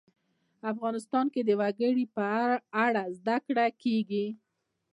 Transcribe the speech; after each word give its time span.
افغانستان 0.71 1.25
کې 1.33 1.41
د 1.45 1.49
وګړي 1.61 2.05
په 2.15 2.27
اړه 2.85 3.03
زده 3.17 3.37
کړه 3.45 3.65
کېږي. 3.83 4.25